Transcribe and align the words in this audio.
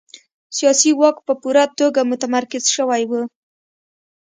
سیاسي 0.57 0.91
واک 0.99 1.17
په 1.27 1.33
پوره 1.41 1.65
توګه 1.79 2.01
متمرکز 2.09 2.63
شوی 2.75 3.03
و. 3.09 3.11